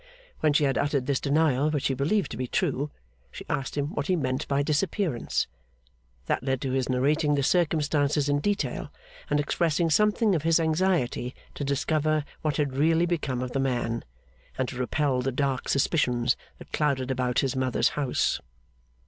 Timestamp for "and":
9.29-9.39, 14.57-14.67